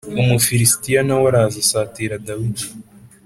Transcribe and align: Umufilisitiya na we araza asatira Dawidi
Umufilisitiya 0.21 1.01
na 1.03 1.15
we 1.21 1.25
araza 1.31 1.57
asatira 1.63 2.21
Dawidi 2.27 2.65